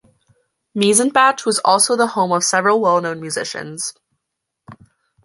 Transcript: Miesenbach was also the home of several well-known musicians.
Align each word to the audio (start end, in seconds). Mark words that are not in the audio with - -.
Miesenbach 0.75 1.45
was 1.45 1.59
also 1.59 1.95
the 1.95 2.07
home 2.07 2.31
of 2.31 2.43
several 2.43 2.81
well-known 2.81 3.21
musicians. 3.21 3.93